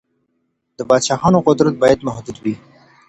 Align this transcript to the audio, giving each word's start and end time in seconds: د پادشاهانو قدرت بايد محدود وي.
د 0.77 0.79
پادشاهانو 0.89 1.43
قدرت 1.47 1.75
بايد 1.81 1.99
محدود 2.07 2.37
وي. 2.43 2.55